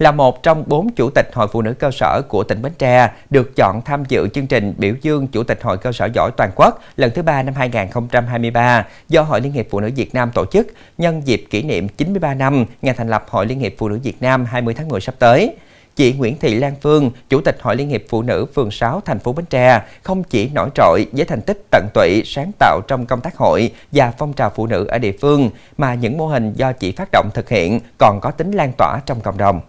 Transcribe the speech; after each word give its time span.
là 0.00 0.12
một 0.12 0.42
trong 0.42 0.64
bốn 0.66 0.92
chủ 0.92 1.10
tịch 1.10 1.30
hội 1.34 1.48
phụ 1.52 1.62
nữ 1.62 1.72
cơ 1.72 1.90
sở 1.90 2.22
của 2.28 2.44
tỉnh 2.44 2.62
Bến 2.62 2.72
Tre 2.78 3.10
được 3.30 3.56
chọn 3.56 3.82
tham 3.84 4.04
dự 4.08 4.28
chương 4.28 4.46
trình 4.46 4.74
biểu 4.78 4.94
dương 5.02 5.26
chủ 5.26 5.42
tịch 5.42 5.62
hội 5.62 5.78
cơ 5.78 5.92
sở 5.92 6.08
giỏi 6.14 6.30
toàn 6.36 6.50
quốc 6.56 6.80
lần 6.96 7.10
thứ 7.14 7.22
ba 7.22 7.42
năm 7.42 7.54
2023 7.54 8.86
do 9.08 9.22
Hội 9.22 9.40
Liên 9.40 9.52
hiệp 9.52 9.66
Phụ 9.70 9.80
nữ 9.80 9.90
Việt 9.96 10.14
Nam 10.14 10.30
tổ 10.34 10.44
chức 10.46 10.66
nhân 10.98 11.22
dịp 11.24 11.44
kỷ 11.50 11.62
niệm 11.62 11.88
93 11.88 12.34
năm 12.34 12.64
ngày 12.82 12.94
thành 12.94 13.08
lập 13.08 13.24
Hội 13.28 13.46
Liên 13.46 13.60
hiệp 13.60 13.72
Phụ 13.78 13.88
nữ 13.88 13.98
Việt 14.02 14.22
Nam 14.22 14.44
20 14.44 14.74
tháng 14.74 14.88
10 14.88 15.00
sắp 15.00 15.14
tới. 15.18 15.56
Chị 15.96 16.12
Nguyễn 16.12 16.38
Thị 16.38 16.54
Lan 16.54 16.74
Phương, 16.82 17.10
Chủ 17.28 17.40
tịch 17.40 17.58
Hội 17.60 17.76
Liên 17.76 17.88
hiệp 17.88 18.02
Phụ 18.08 18.22
nữ 18.22 18.46
phường 18.54 18.70
6 18.70 19.00
thành 19.04 19.18
phố 19.18 19.32
Bến 19.32 19.46
Tre, 19.46 19.82
không 20.02 20.22
chỉ 20.22 20.48
nổi 20.48 20.68
trội 20.74 21.06
với 21.12 21.24
thành 21.24 21.40
tích 21.40 21.62
tận 21.70 21.86
tụy, 21.94 22.22
sáng 22.24 22.50
tạo 22.58 22.80
trong 22.88 23.06
công 23.06 23.20
tác 23.20 23.36
hội 23.36 23.72
và 23.92 24.12
phong 24.18 24.32
trào 24.32 24.50
phụ 24.50 24.66
nữ 24.66 24.86
ở 24.86 24.98
địa 24.98 25.12
phương, 25.20 25.50
mà 25.78 25.94
những 25.94 26.18
mô 26.18 26.26
hình 26.26 26.52
do 26.52 26.72
chị 26.72 26.92
phát 26.92 27.08
động 27.12 27.30
thực 27.34 27.48
hiện 27.48 27.80
còn 27.98 28.20
có 28.20 28.30
tính 28.30 28.52
lan 28.52 28.72
tỏa 28.78 29.00
trong 29.06 29.20
cộng 29.20 29.38
đồng. 29.38 29.60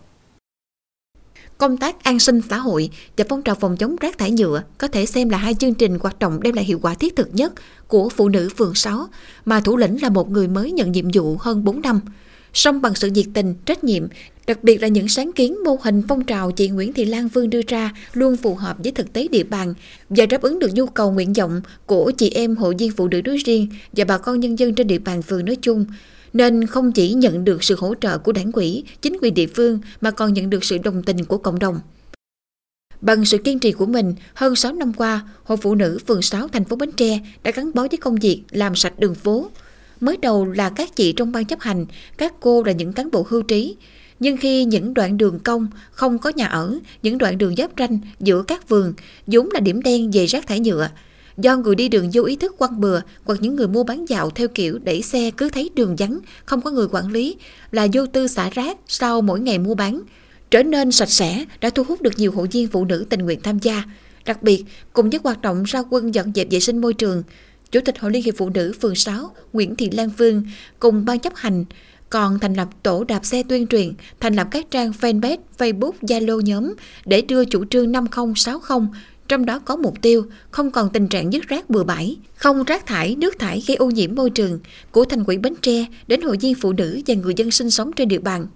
Công 1.62 1.78
tác 1.78 2.04
an 2.04 2.20
sinh 2.20 2.42
xã 2.50 2.58
hội 2.58 2.90
và 3.18 3.26
phong 3.30 3.42
trào 3.42 3.56
phòng 3.56 3.78
chống 3.78 3.96
rác 4.02 4.18
thải 4.18 4.32
nhựa 4.32 4.64
có 4.78 4.88
thể 4.88 5.06
xem 5.06 5.30
là 5.30 5.38
hai 5.38 5.54
chương 5.54 5.74
trình 5.74 6.00
hoạt 6.00 6.20
động 6.20 6.40
đem 6.44 6.54
lại 6.56 6.66
hiệu 6.66 6.80
quả 6.82 6.94
thiết 6.94 7.16
thực 7.16 7.30
nhất 7.34 7.54
của 7.88 8.10
phụ 8.10 8.30
nữ 8.30 8.50
phường 8.58 8.76
6, 8.76 9.08
mà 9.46 9.62
thủ 9.62 9.78
lĩnh 9.78 10.02
là 10.02 10.10
một 10.10 10.32
người 10.32 10.48
mới 10.48 10.72
nhận 10.72 10.92
nhiệm 10.92 11.06
vụ 11.14 11.38
hơn 11.40 11.64
4 11.64 11.82
năm. 11.82 12.00
Song 12.54 12.82
bằng 12.82 12.96
sự 12.96 13.10
nhiệt 13.10 13.26
tình, 13.34 13.56
trách 13.66 13.84
nhiệm, 13.84 14.08
đặc 14.48 14.64
biệt 14.64 14.82
là 14.82 14.88
những 14.88 15.08
sáng 15.08 15.32
kiến 15.34 15.64
mô 15.64 15.78
hình 15.82 16.02
phong 16.08 16.24
trào 16.24 16.52
chị 16.52 16.70
Nguyễn 16.70 16.94
Thị 16.94 17.06
Lan 17.06 17.30
Phương 17.30 17.50
đưa 17.50 17.62
ra 17.68 17.92
luôn 18.14 18.38
phù 18.38 18.56
hợp 18.56 18.78
với 18.84 18.92
thực 18.92 19.14
tế 19.14 19.28
địa 19.28 19.44
bàn 19.44 19.74
và 20.10 20.26
đáp 20.26 20.42
ứng 20.42 20.60
được 20.60 20.74
nhu 20.74 20.86
cầu 20.86 21.12
nguyện 21.12 21.34
vọng 21.34 21.62
của 21.86 22.12
chị 22.12 22.30
em 22.30 22.56
hội 22.56 22.76
viên 22.80 22.92
phụ 22.92 23.08
nữ 23.08 23.22
nói 23.26 23.38
riêng 23.38 23.68
và 23.92 24.06
bà 24.06 24.18
con 24.18 24.40
nhân 24.40 24.60
dân 24.60 24.76
trên 24.76 24.88
địa 24.88 25.00
bàn 25.00 25.22
phường 25.22 25.46
nói 25.46 25.56
chung 25.62 25.86
nên 26.34 26.68
không 26.68 26.92
chỉ 26.92 27.14
nhận 27.14 27.46
được 27.46 27.64
sự 27.64 27.76
hỗ 27.80 27.94
trợ 28.02 28.18
của 28.18 28.32
đảng 28.32 28.52
quỹ, 28.52 28.84
chính 29.02 29.18
quyền 29.22 29.34
địa 29.34 29.48
phương 29.48 29.80
mà 30.02 30.12
còn 30.12 30.34
nhận 30.34 30.50
được 30.50 30.64
sự 30.64 30.78
đồng 30.78 31.04
tình 31.04 31.26
của 31.26 31.38
cộng 31.38 31.60
đồng. 31.60 31.80
Bằng 33.02 33.26
sự 33.26 33.38
kiên 33.38 33.60
trì 33.60 33.72
của 33.72 33.86
mình, 33.86 34.16
hơn 34.34 34.56
6 34.56 34.74
năm 34.74 34.94
qua, 34.94 35.22
Hội 35.44 35.58
Phụ 35.58 35.76
Nữ 35.76 36.00
phường 36.08 36.22
6 36.22 36.48
thành 36.48 36.64
phố 36.64 36.76
Bến 36.76 36.92
Tre 36.92 37.20
đã 37.44 37.52
gắn 37.52 37.72
bó 37.74 37.82
với 37.82 37.98
công 37.98 38.16
việc 38.16 38.44
làm 38.52 38.76
sạch 38.76 39.00
đường 39.00 39.16
phố. 39.16 39.50
Mới 40.00 40.18
đầu 40.18 40.46
là 40.46 40.70
các 40.70 40.96
chị 40.96 41.12
trong 41.12 41.32
ban 41.32 41.46
chấp 41.46 41.60
hành, 41.60 41.86
các 42.18 42.34
cô 42.40 42.64
là 42.64 42.72
những 42.72 42.94
cán 42.94 43.12
bộ 43.12 43.26
hưu 43.30 43.42
trí. 43.42 43.76
Nhưng 44.20 44.38
khi 44.38 44.66
những 44.66 44.94
đoạn 44.94 45.18
đường 45.18 45.40
công 45.40 45.68
không 45.92 46.20
có 46.20 46.30
nhà 46.30 46.46
ở, 46.46 46.80
những 47.04 47.18
đoạn 47.18 47.38
đường 47.38 47.56
giáp 47.56 47.72
ranh 47.78 48.00
giữa 48.20 48.44
các 48.44 48.70
vườn 48.70 48.94
vốn 49.28 49.50
là 49.52 49.60
điểm 49.60 49.82
đen 49.82 50.12
về 50.12 50.26
rác 50.26 50.48
thải 50.48 50.60
nhựa, 50.60 50.90
do 51.38 51.58
người 51.58 51.76
đi 51.76 51.90
đường 51.90 52.10
vô 52.14 52.24
ý 52.24 52.36
thức 52.36 52.58
quăng 52.58 52.82
bừa 52.82 53.02
hoặc 53.24 53.40
những 53.42 53.56
người 53.56 53.68
mua 53.68 53.84
bán 53.84 54.06
dạo 54.10 54.30
theo 54.30 54.48
kiểu 54.48 54.80
đẩy 54.80 55.02
xe 55.02 55.32
cứ 55.38 55.50
thấy 55.50 55.70
đường 55.76 55.96
vắng, 55.96 56.20
không 56.46 56.62
có 56.62 56.72
người 56.72 56.88
quản 56.92 57.12
lý 57.12 57.36
là 57.72 57.88
vô 57.94 58.06
tư 58.06 58.28
xả 58.28 58.50
rác 58.50 58.78
sau 58.88 59.22
mỗi 59.22 59.40
ngày 59.40 59.58
mua 59.58 59.76
bán. 59.76 60.02
Trở 60.52 60.64
nên 60.64 60.92
sạch 60.92 61.10
sẽ 61.10 61.46
đã 61.62 61.70
thu 61.70 61.84
hút 61.84 62.02
được 62.02 62.14
nhiều 62.18 62.32
hội 62.32 62.48
viên 62.52 62.68
phụ 62.68 62.86
nữ 62.86 63.06
tình 63.10 63.20
nguyện 63.20 63.40
tham 63.44 63.60
gia. 63.60 63.84
Đặc 64.26 64.44
biệt, 64.44 64.66
cùng 64.94 65.10
với 65.10 65.20
hoạt 65.24 65.42
động 65.42 65.64
ra 65.64 65.84
quân 65.90 66.16
dọn 66.16 66.32
dẹp 66.36 66.48
vệ 66.52 66.60
sinh 66.60 66.82
môi 66.82 66.94
trường, 66.94 67.24
Chủ 67.72 67.80
tịch 67.86 68.00
Hội 68.00 68.12
Liên 68.12 68.24
hiệp 68.24 68.36
Phụ 68.38 68.50
nữ 68.50 68.74
phường 68.82 68.96
6 68.96 69.32
Nguyễn 69.54 69.76
Thị 69.76 69.90
Lan 69.90 70.10
Phương 70.18 70.44
cùng 70.80 71.06
ban 71.06 71.20
chấp 71.20 71.36
hành 71.36 71.66
còn 72.10 72.40
thành 72.40 72.54
lập 72.54 72.68
tổ 72.84 73.04
đạp 73.04 73.26
xe 73.26 73.44
tuyên 73.44 73.68
truyền, 73.68 73.94
thành 74.20 74.34
lập 74.34 74.48
các 74.52 74.72
trang 74.72 74.92
fanpage, 75.02 75.38
Facebook, 75.58 75.92
Zalo 76.02 76.40
nhóm 76.40 76.74
để 77.06 77.22
đưa 77.22 77.46
chủ 77.46 77.66
trương 77.66 77.92
5060 77.92 78.88
trong 79.32 79.46
đó 79.46 79.60
có 79.60 79.76
mục 79.76 80.02
tiêu 80.02 80.26
không 80.52 80.72
còn 80.72 80.90
tình 80.90 81.08
trạng 81.08 81.34
dứt 81.34 81.48
rác 81.48 81.70
bừa 81.70 81.84
bãi, 81.84 82.18
không 82.36 82.64
rác 82.64 82.86
thải, 82.86 83.16
nước 83.16 83.40
thải 83.40 83.64
gây 83.68 83.76
ô 83.76 83.90
nhiễm 83.90 84.16
môi 84.16 84.30
trường 84.30 84.60
của 84.92 85.06
thành 85.06 85.24
quỹ 85.24 85.38
Bến 85.38 85.54
Tre 85.62 85.86
đến 86.08 86.22
hội 86.22 86.38
viên 86.42 86.56
phụ 86.56 86.74
nữ 86.74 87.02
và 87.08 87.16
người 87.16 87.34
dân 87.38 87.52
sinh 87.52 87.70
sống 87.70 87.92
trên 87.94 88.08
địa 88.08 88.20
bàn. 88.20 88.48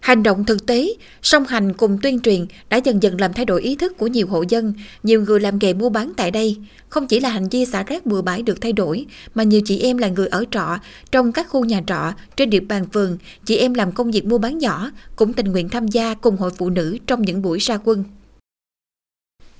Hành 0.00 0.22
động 0.22 0.44
thực 0.44 0.66
tế, 0.66 0.94
song 1.22 1.44
hành 1.46 1.72
cùng 1.72 1.98
tuyên 2.02 2.20
truyền 2.20 2.46
đã 2.68 2.76
dần 2.76 3.02
dần 3.02 3.20
làm 3.20 3.32
thay 3.32 3.44
đổi 3.44 3.62
ý 3.62 3.76
thức 3.76 3.98
của 3.98 4.06
nhiều 4.06 4.26
hộ 4.26 4.44
dân, 4.48 4.74
nhiều 5.02 5.22
người 5.22 5.40
làm 5.40 5.58
nghề 5.58 5.74
mua 5.74 5.88
bán 5.88 6.12
tại 6.16 6.30
đây. 6.30 6.56
Không 6.88 7.06
chỉ 7.06 7.20
là 7.20 7.28
hành 7.28 7.48
vi 7.48 7.64
xả 7.64 7.82
rác 7.82 8.06
bừa 8.06 8.22
bãi 8.22 8.42
được 8.42 8.60
thay 8.60 8.72
đổi, 8.72 9.06
mà 9.34 9.42
nhiều 9.42 9.60
chị 9.64 9.78
em 9.78 9.98
là 9.98 10.08
người 10.08 10.28
ở 10.28 10.44
trọ, 10.50 10.78
trong 11.10 11.32
các 11.32 11.48
khu 11.48 11.64
nhà 11.64 11.82
trọ, 11.86 12.12
trên 12.36 12.50
địa 12.50 12.60
bàn 12.60 12.86
phường, 12.92 13.18
chị 13.44 13.56
em 13.56 13.74
làm 13.74 13.92
công 13.92 14.10
việc 14.10 14.24
mua 14.24 14.38
bán 14.38 14.58
nhỏ, 14.58 14.90
cũng 15.16 15.32
tình 15.32 15.46
nguyện 15.46 15.68
tham 15.68 15.88
gia 15.88 16.14
cùng 16.14 16.36
hội 16.36 16.50
phụ 16.50 16.70
nữ 16.70 16.98
trong 17.06 17.22
những 17.22 17.42
buổi 17.42 17.58
ra 17.58 17.78
quân. 17.84 18.04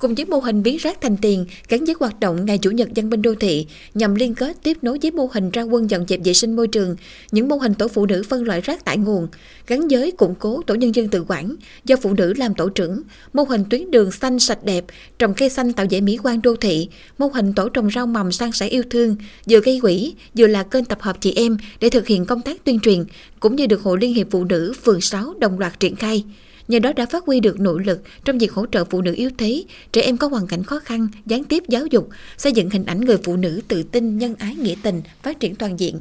Cùng 0.03 0.15
với 0.15 0.25
mô 0.25 0.39
hình 0.39 0.63
biến 0.63 0.77
rác 0.77 1.01
thành 1.01 1.17
tiền 1.17 1.47
gắn 1.69 1.85
với 1.85 1.95
hoạt 2.01 2.21
động 2.21 2.45
Ngày 2.45 2.59
Chủ 2.59 2.71
nhật 2.71 2.89
văn 2.97 3.11
minh 3.11 3.23
đô 3.23 3.35
thị 3.41 3.67
nhằm 3.95 4.15
liên 4.15 4.35
kết 4.35 4.57
tiếp 4.63 4.77
nối 4.83 4.99
với 5.03 5.11
mô 5.11 5.29
hình 5.33 5.51
ra 5.51 5.63
quân 5.63 5.91
dọn 5.91 6.07
dẹp 6.09 6.21
vệ 6.25 6.33
sinh 6.33 6.57
môi 6.57 6.69
trường, 6.69 6.97
những 7.33 7.49
mô 7.49 7.57
hình 7.57 7.75
tổ 7.75 7.89
phụ 7.89 8.07
nữ 8.07 8.23
phân 8.29 8.45
loại 8.45 8.61
rác 8.61 8.85
tại 8.85 8.99
nguồn, 8.99 9.29
gắn 9.67 9.89
với 9.91 10.11
củng 10.11 10.35
cố 10.35 10.63
tổ 10.67 10.75
nhân 10.75 10.95
dân 10.95 11.09
tự 11.09 11.25
quản 11.29 11.57
do 11.85 11.97
phụ 12.03 12.15
nữ 12.15 12.35
làm 12.37 12.55
tổ 12.55 12.69
trưởng, 12.69 13.03
mô 13.33 13.43
hình 13.43 13.65
tuyến 13.71 13.91
đường 13.91 14.13
xanh 14.13 14.39
sạch 14.39 14.65
đẹp, 14.65 14.85
trồng 15.19 15.35
cây 15.35 15.49
xanh 15.49 15.73
tạo 15.73 15.87
vẻ 15.91 16.01
mỹ 16.01 16.19
quan 16.23 16.43
đô 16.43 16.57
thị, 16.57 16.89
mô 17.19 17.27
hình 17.27 17.53
tổ 17.55 17.69
trồng 17.69 17.91
rau 17.91 18.07
mầm 18.07 18.33
sang 18.33 18.53
sẻ 18.53 18.67
yêu 18.67 18.83
thương, 18.91 19.17
vừa 19.49 19.61
gây 19.61 19.81
quỹ, 19.83 20.15
vừa 20.37 20.47
là 20.47 20.63
kênh 20.63 20.85
tập 20.85 20.99
hợp 21.01 21.17
chị 21.21 21.33
em 21.37 21.57
để 21.81 21.91
thực 21.91 22.07
hiện 22.07 22.27
công 22.27 22.43
tác 22.43 22.65
tuyên 22.65 22.81
truyền, 22.81 23.05
cũng 23.41 23.57
như 23.57 23.67
được 23.67 23.83
Hội 23.83 23.99
Liên 24.01 24.15
hiệp 24.15 24.27
Phụ 24.31 24.45
nữ 24.45 24.73
phường 24.85 25.01
6 25.01 25.35
đồng 25.39 25.59
loạt 25.59 25.81
triển 25.81 25.97
khai 25.97 26.25
nhờ 26.69 26.79
đó 26.79 26.93
đã 26.93 27.07
phát 27.07 27.25
huy 27.27 27.41
được 27.41 27.61
nội 27.61 27.83
lực 27.85 28.03
trong 28.25 28.39
việc 28.39 28.53
hỗ 28.53 28.67
trợ 28.67 28.85
phụ 28.85 29.03
nữ 29.03 29.15
yếu 29.15 29.31
thế, 29.39 29.65
trẻ 29.93 30.03
em 30.03 30.17
có 30.17 30.27
hoàn 30.29 30.47
cảnh 30.47 30.63
khó 30.63 30.79
khăn, 30.79 31.09
gián 31.27 31.45
tiếp 31.45 31.63
giáo 31.69 31.87
dục, 31.87 32.09
xây 32.39 32.53
dựng 32.53 32.71
hình 32.71 32.85
ảnh 32.85 33.01
người 33.01 33.17
phụ 33.25 33.37
nữ 33.37 33.61
tự 33.69 33.83
tin, 33.83 34.19
nhân 34.19 34.35
ái, 34.39 34.55
nghĩa 34.55 34.75
tình, 34.83 35.03
phát 35.23 35.41
triển 35.41 35.55
toàn 35.55 35.81
diện. 35.81 36.01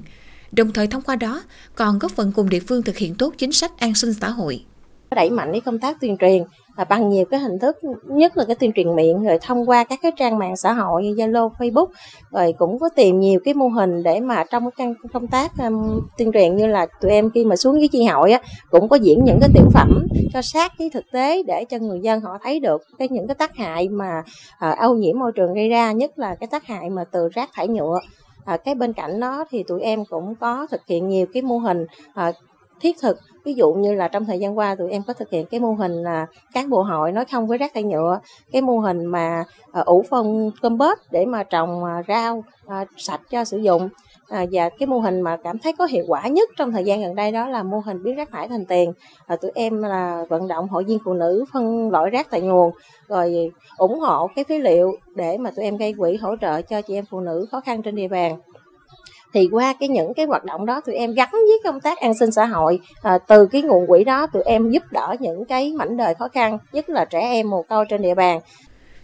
Đồng 0.52 0.74
thời 0.74 0.88
thông 0.88 1.02
qua 1.02 1.16
đó 1.16 1.44
còn 1.76 2.00
góp 2.00 2.12
phần 2.12 2.32
cùng 2.36 2.50
địa 2.50 2.60
phương 2.60 2.84
thực 2.84 2.98
hiện 2.98 3.16
tốt 3.16 3.34
chính 3.38 3.52
sách 3.52 3.80
an 3.80 3.96
sinh 3.96 4.14
xã 4.14 4.30
hội. 4.30 4.64
Đẩy 5.16 5.30
mạnh 5.30 5.50
cái 5.52 5.62
công 5.62 5.80
tác 5.80 6.02
tuyên 6.02 6.18
truyền 6.20 6.44
là 6.78 6.84
bằng 6.84 7.09
nhiều 7.09 7.26
cái 7.26 7.40
hình 7.40 7.59
thức 7.59 7.78
nhất 8.04 8.38
là 8.38 8.46
cái 8.46 8.56
tuyên 8.56 8.72
truyền 8.76 8.96
miệng 8.96 9.24
rồi 9.24 9.38
thông 9.42 9.70
qua 9.70 9.84
các 9.84 10.00
cái 10.02 10.12
trang 10.18 10.38
mạng 10.38 10.58
xã 10.58 10.74
hội 10.74 11.04
như 11.04 11.14
Zalo, 11.14 11.50
Facebook 11.50 11.88
rồi 12.32 12.54
cũng 12.58 12.80
có 12.80 12.90
tìm 12.96 13.20
nhiều 13.20 13.40
cái 13.46 13.54
mô 13.54 13.68
hình 13.68 14.04
để 14.04 14.20
mà 14.20 14.44
trong 14.44 14.72
cái 14.72 14.94
công 15.14 15.28
tác 15.28 15.52
um, 15.58 16.00
tuyên 16.18 16.32
truyền 16.32 16.56
như 16.56 16.68
là 16.68 16.86
tụi 17.02 17.12
em 17.12 17.30
khi 17.30 17.46
mà 17.46 17.56
xuống 17.56 17.80
dưới 17.80 17.88
chi 17.88 18.04
hội 18.04 18.32
á 18.32 18.42
cũng 18.70 18.90
có 18.90 18.96
diễn 18.96 19.24
những 19.26 19.38
cái 19.42 19.50
tiểu 19.54 19.66
phẩm 19.74 20.08
cho 20.34 20.42
sát 20.42 20.72
cái 20.78 20.90
thực 20.90 21.06
tế 21.12 21.44
để 21.44 21.66
cho 21.66 21.78
người 21.78 22.00
dân 22.00 22.22
họ 22.22 22.38
thấy 22.44 22.59
được 22.59 22.82
cái 23.00 23.08
những 23.12 23.28
cái 23.28 23.36
tác 23.36 23.56
hại 23.56 23.90
mà 23.90 24.24
uh, 24.72 24.78
ô 24.78 24.94
nhiễm 24.94 25.20
môi 25.20 25.32
trường 25.32 25.53
gây 25.53 25.70
ra 25.70 25.92
nhất 25.92 26.20
là 26.20 26.36
cái 26.36 26.48
tác 26.48 26.66
hại 26.66 26.90
mà 26.90 27.03
từ 27.12 27.30
rác 27.30 27.50
thải 27.53 27.68
nhựa. 27.68 28.00
À, 28.46 28.58
cái 28.58 28.76
bên 28.76 28.94
cạnh 28.94 29.20
đó 29.20 29.46
thì 29.52 29.64
tụi 29.64 29.82
em 29.82 30.06
cũng 30.06 30.36
có 30.36 30.68
thực 30.72 30.82
hiện 30.88 31.08
nhiều 31.08 31.26
cái 31.34 31.42
mô 31.44 31.58
hình 31.58 31.86
à, 32.14 32.32
thiết 32.82 32.96
thực 33.02 33.18
ví 33.46 33.53
dụ 33.53 33.74
như 33.74 33.94
là 33.94 34.07
trong 34.07 34.25
thời 34.25 34.40
gian 34.40 34.57
qua 34.57 34.75
tụi 34.75 34.91
em 34.91 35.02
có 35.07 35.13
thực 35.13 35.29
hiện 35.29 35.46
cái 35.46 35.59
mô 35.59 35.74
hình 35.74 35.91
là 35.91 36.25
cán 36.53 36.69
bộ 36.69 36.84
hội 36.84 37.12
nói 37.12 37.25
không 37.25 37.47
với 37.47 37.57
rác 37.57 37.74
thải 37.74 37.84
nhựa. 37.84 38.19
Cái 38.52 38.62
mô 38.62 38.79
hình 38.79 39.06
mà 39.06 39.44
à, 39.72 39.81
ủ 39.81 40.03
phân 40.09 40.52
compost 40.62 41.00
để 41.12 41.25
mà 41.25 41.44
trồng 41.44 41.84
à, 41.84 42.03
rau 42.07 42.44
à, 42.68 42.85
sạch 42.97 43.22
cho 43.29 43.44
sử 43.44 43.57
dụng. 43.57 43.90
À, 44.29 44.46
và 44.52 44.69
cái 44.69 44.88
mô 44.88 45.00
hình 45.00 45.22
mà 45.22 45.38
cảm 45.44 45.59
thấy 45.59 45.74
có 45.74 45.85
hiệu 45.85 46.06
quả 46.07 46.28
nhất 46.28 46.50
trong 46.57 46.72
thời 46.72 46.84
gian 46.84 47.02
gần 47.02 47.16
đây 47.16 47.31
đó 47.31 47.47
là 47.47 47.63
mô 47.63 47.79
hình 47.79 48.03
biến 48.03 48.16
rác 48.16 48.31
thải 48.31 48.47
thành 48.47 48.66
tiền. 48.66 48.94
À, 49.25 49.35
tụi 49.35 49.52
em 49.56 49.84
là 49.84 50.25
vận 50.29 50.47
động 50.47 50.68
hội 50.68 50.84
viên 50.84 51.00
phụ 51.06 51.13
nữ 51.13 51.46
phân 51.53 51.91
loại 51.91 52.09
rác 52.09 52.28
tại 52.29 52.41
nguồn 52.41 52.72
rồi 53.08 53.52
ủng 53.78 54.00
hộ 54.00 54.28
cái 54.35 54.46
phế 54.50 54.59
liệu 54.59 54.96
để 55.16 55.38
mà 55.38 55.52
tụi 55.52 55.66
em 55.66 55.78
gây 55.78 55.94
quỹ 55.94 56.18
hỗ 56.18 56.35
trợ 56.41 56.62
cho 56.62 56.81
chị 56.81 56.94
em 56.94 57.06
phụ 57.09 57.19
nữ 57.19 57.46
khó 57.52 57.62
khăn 57.62 57.81
trên 57.81 57.96
địa 57.96 58.08
bàn 58.08 58.38
thì 59.34 59.50
qua 59.52 59.74
cái 59.80 59.90
những 59.90 60.14
cái 60.14 60.25
hoạt 60.25 60.46
động 60.46 60.66
đó 60.66 60.81
tụi 60.86 60.96
em 60.96 61.14
gắn 61.14 61.30
với 61.31 61.59
công 61.64 61.80
tác 61.80 61.97
an 61.97 62.14
sinh 62.14 62.31
xã 62.31 62.46
hội 62.46 62.80
à, 63.02 63.18
từ 63.18 63.46
cái 63.46 63.62
nguồn 63.62 63.88
quỹ 63.88 64.03
đó 64.03 64.28
tụi 64.28 64.44
em 64.44 64.72
giúp 64.72 64.84
đỡ 64.92 65.16
những 65.19 65.46
cái 65.46 65.74
mảnh 65.74 65.97
đời 65.97 66.14
khó 66.19 66.28
khăn 66.28 66.58
nhất 66.72 66.90
là 66.90 67.06
trẻ 67.06 67.19
em 67.19 67.50
mồ 67.50 67.62
côi 67.62 67.86
trên 67.90 68.02
địa 68.02 68.16
bàn 68.16 68.40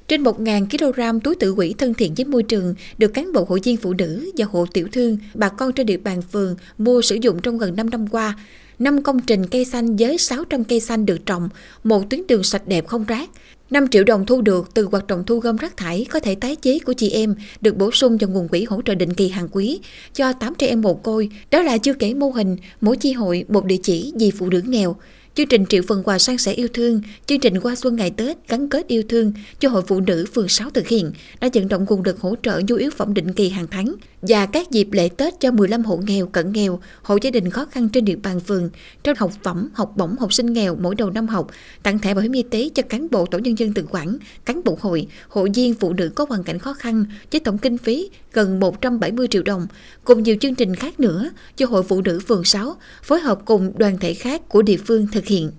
trên 0.07 0.23
1.000 0.23 0.65
kg 0.69 1.19
túi 1.19 1.35
tự 1.35 1.51
quỷ 1.51 1.75
thân 1.77 1.93
thiện 1.93 2.13
với 2.17 2.25
môi 2.25 2.43
trường 2.43 2.75
được 2.97 3.07
cán 3.07 3.33
bộ 3.33 3.45
hội 3.49 3.59
viên 3.63 3.77
phụ 3.77 3.93
nữ 3.93 4.31
và 4.37 4.45
hộ 4.51 4.65
tiểu 4.73 4.87
thương, 4.91 5.17
bà 5.33 5.49
con 5.49 5.73
trên 5.73 5.85
địa 5.85 5.97
bàn 5.97 6.21
phường 6.21 6.55
mua 6.77 7.01
sử 7.01 7.15
dụng 7.15 7.39
trong 7.41 7.57
gần 7.57 7.75
5 7.75 7.89
năm 7.89 8.07
qua. 8.07 8.35
5 8.79 9.03
công 9.03 9.19
trình 9.19 9.45
cây 9.45 9.65
xanh 9.65 9.95
với 9.95 10.17
600 10.17 10.63
cây 10.63 10.79
xanh 10.79 11.05
được 11.05 11.25
trồng, 11.25 11.49
một 11.83 12.09
tuyến 12.09 12.27
đường 12.27 12.43
sạch 12.43 12.67
đẹp 12.67 12.87
không 12.87 13.05
rác, 13.05 13.29
5 13.69 13.87
triệu 13.87 14.03
đồng 14.03 14.25
thu 14.25 14.41
được 14.41 14.69
từ 14.73 14.87
hoạt 14.91 15.07
động 15.07 15.23
thu 15.27 15.39
gom 15.39 15.57
rác 15.57 15.77
thải 15.77 16.05
có 16.09 16.19
thể 16.19 16.35
tái 16.35 16.55
chế 16.55 16.79
của 16.79 16.93
chị 16.93 17.09
em 17.09 17.35
được 17.61 17.77
bổ 17.77 17.91
sung 17.91 18.17
vào 18.17 18.29
nguồn 18.29 18.47
quỹ 18.47 18.63
hỗ 18.63 18.81
trợ 18.81 18.95
định 18.95 19.13
kỳ 19.13 19.29
hàng 19.29 19.47
quý 19.51 19.79
cho 20.13 20.33
8 20.33 20.55
trẻ 20.55 20.67
em 20.67 20.81
mồ 20.81 20.93
côi. 20.93 21.29
Đó 21.51 21.61
là 21.61 21.77
chưa 21.77 21.93
kể 21.93 22.13
mô 22.13 22.29
hình 22.29 22.57
mỗi 22.81 22.97
chi 22.97 23.13
hội 23.13 23.45
một 23.47 23.65
địa 23.65 23.77
chỉ 23.83 24.13
vì 24.19 24.31
phụ 24.31 24.49
nữ 24.49 24.61
nghèo. 24.65 24.95
Chương 25.35 25.47
trình 25.47 25.65
triệu 25.65 25.81
phần 25.87 26.03
quà 26.03 26.19
sang 26.19 26.37
sẻ 26.37 26.51
yêu 26.51 26.67
thương, 26.73 27.01
chương 27.25 27.39
trình 27.39 27.59
qua 27.59 27.75
xuân 27.75 27.95
ngày 27.95 28.11
Tết 28.11 28.37
gắn 28.49 28.69
kết 28.69 28.87
yêu 28.87 29.03
thương 29.09 29.33
cho 29.59 29.69
Hội 29.69 29.83
Phụ 29.87 29.99
nữ 29.99 30.25
phường 30.33 30.47
6 30.47 30.69
thực 30.69 30.87
hiện 30.87 31.11
đã 31.41 31.49
vận 31.53 31.67
động 31.67 31.85
nguồn 31.89 32.03
lực 32.03 32.19
hỗ 32.19 32.35
trợ 32.43 32.61
nhu 32.67 32.75
yếu 32.75 32.91
phẩm 32.91 33.13
định 33.13 33.33
kỳ 33.33 33.49
hàng 33.49 33.67
tháng 33.71 33.95
và 34.27 34.45
các 34.45 34.71
dịp 34.71 34.87
lễ 34.91 35.09
Tết 35.17 35.39
cho 35.39 35.51
15 35.51 35.83
hộ 35.83 35.97
nghèo, 35.97 36.27
cận 36.27 36.51
nghèo, 36.51 36.79
hộ 37.01 37.17
gia 37.21 37.31
đình 37.31 37.49
khó 37.49 37.65
khăn 37.65 37.89
trên 37.89 38.05
địa 38.05 38.15
bàn 38.15 38.39
phường, 38.39 38.69
trao 39.03 39.15
học 39.17 39.31
phẩm, 39.43 39.69
học 39.73 39.91
bổng 39.95 40.15
học 40.19 40.33
sinh 40.33 40.53
nghèo 40.53 40.75
mỗi 40.75 40.95
đầu 40.95 41.09
năm 41.09 41.27
học, 41.27 41.47
tặng 41.83 41.99
thẻ 41.99 42.13
bảo 42.13 42.21
hiểm 42.21 42.31
y 42.31 42.43
tế 42.43 42.69
cho 42.75 42.83
cán 42.89 43.07
bộ 43.11 43.25
tổ 43.25 43.37
nhân 43.37 43.57
dân 43.57 43.73
tự 43.73 43.85
quản, 43.91 44.17
cán 44.45 44.63
bộ 44.63 44.77
hội, 44.81 45.07
hội 45.29 45.49
viên 45.55 45.73
phụ 45.73 45.93
nữ 45.93 46.11
có 46.15 46.25
hoàn 46.29 46.43
cảnh 46.43 46.59
khó 46.59 46.73
khăn 46.73 47.05
với 47.31 47.39
tổng 47.39 47.57
kinh 47.57 47.77
phí 47.77 48.09
gần 48.33 48.59
170 48.59 49.27
triệu 49.27 49.43
đồng, 49.43 49.67
cùng 50.03 50.23
nhiều 50.23 50.35
chương 50.41 50.55
trình 50.55 50.75
khác 50.75 50.99
nữa 50.99 51.29
do 51.57 51.67
Hội 51.67 51.83
Phụ 51.83 52.01
nữ 52.01 52.19
phường 52.27 52.43
6 52.43 52.75
phối 53.03 53.19
hợp 53.19 53.39
cùng 53.45 53.73
đoàn 53.77 53.97
thể 53.97 54.13
khác 54.13 54.41
của 54.49 54.61
địa 54.61 54.77
phương 54.87 55.07
thực 55.11 55.25
hiện. 55.25 55.51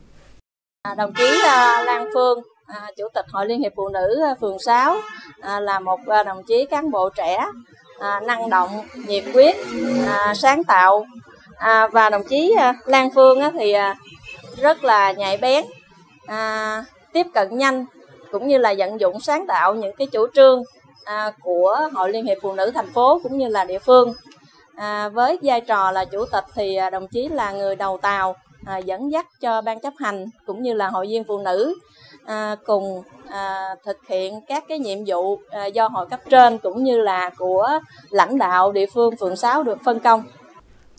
À, 0.83 0.95
đồng 0.95 1.13
chí 1.15 1.41
à, 1.45 1.85
Lan 1.87 2.09
Phương, 2.15 2.39
à, 2.67 2.91
Chủ 2.97 3.05
tịch 3.15 3.25
Hội 3.33 3.47
Liên 3.47 3.61
hiệp 3.61 3.73
Phụ 3.77 3.89
nữ 3.89 4.21
phường 4.41 4.59
6 4.59 4.97
là 5.61 5.81
một 5.81 6.01
đồng 6.27 6.43
chí 6.49 6.67
cán 6.71 6.91
bộ 6.91 7.11
trẻ 7.17 7.39
À, 7.99 8.21
năng 8.21 8.51
động, 8.51 8.71
nhiệt 8.95 9.25
huyết, 9.33 9.57
à, 10.07 10.35
sáng 10.35 10.65
tạo 10.65 11.07
à, 11.59 11.87
và 11.87 12.11
đồng 12.11 12.23
chí 12.29 12.55
Lan 12.85 13.11
Phương 13.15 13.41
thì 13.59 13.75
rất 14.57 14.85
là 14.85 15.13
nhạy 15.13 15.37
bén, 15.37 15.65
tiếp 17.13 17.27
cận 17.35 17.59
nhanh 17.59 17.87
cũng 18.31 18.49
như 18.49 18.59
là 18.59 18.75
vận 18.79 19.01
dụng 19.01 19.21
sáng 19.21 19.47
tạo 19.47 19.75
những 19.75 19.97
cái 19.97 20.07
chủ 20.07 20.27
trương 20.35 20.63
của 21.43 21.77
Hội 21.93 22.13
Liên 22.13 22.25
hiệp 22.25 22.39
Phụ 22.43 22.53
nữ 22.53 22.71
thành 22.75 22.93
phố 22.93 23.21
cũng 23.23 23.39
như 23.39 23.49
là 23.49 23.65
địa 23.65 23.79
phương. 23.79 24.15
với 25.13 25.39
vai 25.43 25.61
trò 25.61 25.91
là 25.91 26.05
chủ 26.05 26.25
tịch 26.33 26.45
thì 26.55 26.77
đồng 26.93 27.09
chí 27.09 27.29
là 27.29 27.53
người 27.53 27.77
đầu 27.77 27.99
tàu 28.03 28.37
à, 28.69 28.79
dẫn 28.79 29.13
dắt 29.13 29.27
cho 29.41 29.61
ban 29.61 29.81
chấp 29.81 29.93
hành 29.99 30.27
cũng 30.47 30.63
như 30.63 30.75
là 30.75 30.89
hội 30.89 31.07
viên 31.07 31.25
phụ 31.25 31.39
nữ 31.39 31.75
à, 32.29 32.57
cùng 32.65 33.03
à, 33.29 33.75
thực 33.85 33.97
hiện 34.09 34.41
các 34.49 34.65
cái 34.69 34.79
nhiệm 34.79 34.99
vụ 35.07 35.39
à, 35.51 35.67
do 35.67 35.89
hội 35.89 36.07
cấp 36.11 36.21
trên 36.31 36.59
cũng 36.59 36.85
như 36.85 37.01
là 37.01 37.31
của 37.39 37.69
lãnh 38.11 38.39
đạo 38.39 38.73
địa 38.73 38.87
phương 38.95 39.17
phường 39.17 39.37
6 39.37 39.63
được 39.63 39.79
phân 39.85 40.01
công. 40.01 40.23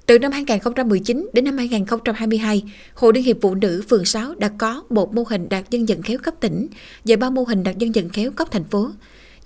Từ 0.05 0.19
năm 0.19 0.31
2019 0.31 1.29
đến 1.33 1.45
năm 1.45 1.57
2022, 1.57 2.63
Hội 2.95 3.13
Liên 3.13 3.23
hiệp 3.23 3.37
Phụ 3.41 3.55
nữ 3.55 3.83
phường 3.89 4.05
6 4.05 4.35
đã 4.37 4.49
có 4.57 4.83
một 4.89 5.13
mô 5.13 5.23
hình 5.29 5.49
đạt 5.49 5.69
dân 5.69 5.85
vận 5.85 6.01
khéo 6.01 6.17
cấp 6.23 6.33
tỉnh 6.39 6.67
và 7.05 7.15
ba 7.15 7.29
mô 7.29 7.43
hình 7.43 7.63
đạt 7.63 7.77
dân 7.77 7.91
vận 7.91 8.09
khéo 8.09 8.31
cấp 8.31 8.47
thành 8.51 8.63
phố. 8.63 8.89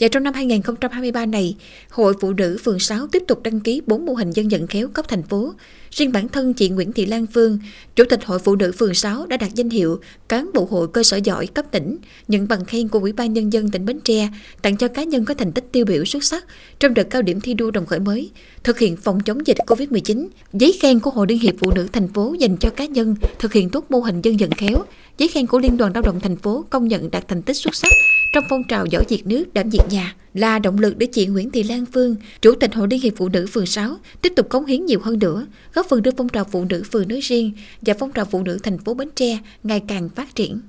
Và 0.03 0.09
trong 0.09 0.23
năm 0.23 0.33
2023 0.33 1.25
này, 1.25 1.55
Hội 1.89 2.13
Phụ 2.21 2.33
nữ 2.33 2.57
phường 2.63 2.79
6 2.79 3.07
tiếp 3.07 3.23
tục 3.27 3.43
đăng 3.43 3.59
ký 3.59 3.81
4 3.85 4.05
mô 4.05 4.13
hình 4.13 4.31
dân 4.31 4.49
vận 4.49 4.67
khéo 4.67 4.87
cấp 4.87 5.07
thành 5.07 5.23
phố. 5.23 5.53
Riêng 5.91 6.11
bản 6.11 6.29
thân 6.29 6.53
chị 6.53 6.69
Nguyễn 6.69 6.93
Thị 6.93 7.05
Lan 7.05 7.25
Phương, 7.33 7.59
Chủ 7.95 8.03
tịch 8.09 8.25
Hội 8.25 8.39
Phụ 8.39 8.55
nữ 8.55 8.71
phường 8.71 8.93
6 8.93 9.25
đã 9.25 9.37
đạt 9.37 9.53
danh 9.53 9.69
hiệu 9.69 9.99
cán 10.29 10.49
bộ 10.53 10.67
hội 10.71 10.87
cơ 10.87 11.03
sở 11.03 11.17
giỏi 11.17 11.47
cấp 11.47 11.65
tỉnh, 11.71 11.97
nhận 12.27 12.47
bằng 12.47 12.65
khen 12.65 12.87
của 12.87 12.99
Ủy 12.99 13.13
ban 13.13 13.33
Nhân 13.33 13.53
dân 13.53 13.71
tỉnh 13.71 13.85
Bến 13.85 13.99
Tre, 13.99 14.29
tặng 14.61 14.77
cho 14.77 14.87
cá 14.87 15.03
nhân 15.03 15.25
có 15.25 15.33
thành 15.33 15.51
tích 15.51 15.65
tiêu 15.71 15.85
biểu 15.85 16.05
xuất 16.05 16.23
sắc 16.23 16.45
trong 16.79 16.93
đợt 16.93 17.03
cao 17.09 17.21
điểm 17.21 17.41
thi 17.41 17.53
đua 17.53 17.71
đồng 17.71 17.85
khởi 17.85 17.99
mới, 17.99 18.29
thực 18.63 18.79
hiện 18.79 18.97
phòng 18.97 19.19
chống 19.19 19.47
dịch 19.47 19.57
COVID-19. 19.67 20.27
Giấy 20.53 20.77
khen 20.81 20.99
của 20.99 21.09
Hội 21.09 21.25
Liên 21.29 21.39
hiệp 21.39 21.55
Phụ 21.59 21.71
nữ 21.75 21.87
thành 21.93 22.07
phố 22.07 22.35
dành 22.39 22.57
cho 22.57 22.69
cá 22.69 22.85
nhân 22.85 23.15
thực 23.39 23.53
hiện 23.53 23.69
tốt 23.69 23.85
mô 23.89 23.99
hình 23.99 24.21
dân 24.21 24.37
vận 24.37 24.51
khéo. 24.51 24.83
Giấy 25.17 25.27
khen 25.27 25.47
của 25.47 25.59
Liên 25.59 25.77
đoàn 25.77 25.91
Lao 25.93 26.01
động 26.01 26.19
thành 26.19 26.35
phố 26.35 26.65
công 26.69 26.87
nhận 26.87 27.11
đạt 27.11 27.27
thành 27.27 27.41
tích 27.41 27.57
xuất 27.57 27.75
sắc 27.75 27.93
trong 28.33 28.43
phong 28.49 28.63
trào 28.63 28.85
giỏi 28.85 29.03
diệt 29.09 29.27
nước 29.27 29.53
đảm 29.53 29.71
diệt 29.71 29.85
nhà 29.89 30.15
là 30.33 30.59
động 30.59 30.79
lực 30.79 30.97
để 30.97 31.05
chị 31.05 31.25
Nguyễn 31.27 31.51
Thị 31.51 31.63
Lan 31.63 31.85
Phương, 31.85 32.15
Chủ 32.41 32.55
tịch 32.55 32.75
Hội 32.75 32.87
Liên 32.91 33.01
hiệp 33.01 33.13
Phụ 33.17 33.29
nữ 33.29 33.47
phường 33.51 33.65
6 33.65 33.97
tiếp 34.21 34.33
tục 34.35 34.49
cống 34.49 34.65
hiến 34.65 34.85
nhiều 34.85 34.99
hơn 35.03 35.19
nữa, 35.19 35.45
góp 35.73 35.85
phần 35.89 36.03
đưa 36.03 36.11
phong 36.17 36.29
trào 36.29 36.43
phụ 36.43 36.65
nữ 36.69 36.83
phường 36.91 37.07
nói 37.07 37.19
riêng 37.19 37.51
và 37.81 37.93
phong 37.99 38.11
trào 38.11 38.25
phụ 38.25 38.43
nữ 38.43 38.59
thành 38.63 38.77
phố 38.77 38.93
Bến 38.93 39.09
Tre 39.15 39.39
ngày 39.63 39.81
càng 39.87 40.09
phát 40.09 40.35
triển. 40.35 40.59